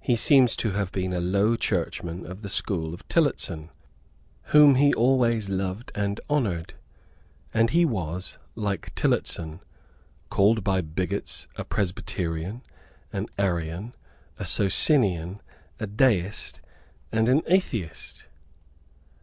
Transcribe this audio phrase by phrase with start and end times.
[0.00, 3.70] He seems to have been a Low Churchman of the school of Tillotson,
[4.52, 6.74] whom he always loved and honoured;
[7.54, 9.60] and he was, like Tillotson,
[10.28, 12.60] called by bigots a Presbyterian,
[13.14, 13.94] an Arian,
[14.38, 15.40] a Socinian,
[15.80, 16.60] a Deist,
[17.10, 18.26] and an Atheist.